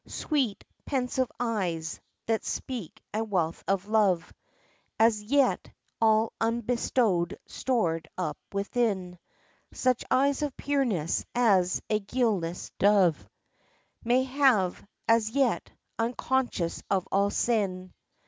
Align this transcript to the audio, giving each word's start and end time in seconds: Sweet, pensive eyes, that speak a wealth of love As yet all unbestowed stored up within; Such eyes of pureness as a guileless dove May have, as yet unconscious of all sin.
Sweet, 0.07 0.65
pensive 0.83 1.31
eyes, 1.39 1.99
that 2.25 2.43
speak 2.43 2.99
a 3.13 3.23
wealth 3.23 3.63
of 3.67 3.87
love 3.87 4.33
As 4.99 5.21
yet 5.21 5.69
all 6.01 6.33
unbestowed 6.41 7.37
stored 7.45 8.07
up 8.17 8.39
within; 8.51 9.19
Such 9.73 10.03
eyes 10.09 10.41
of 10.41 10.57
pureness 10.57 11.23
as 11.35 11.83
a 11.87 11.99
guileless 11.99 12.71
dove 12.79 13.29
May 14.03 14.23
have, 14.23 14.83
as 15.07 15.29
yet 15.29 15.69
unconscious 15.99 16.81
of 16.89 17.07
all 17.11 17.29
sin. 17.29 17.93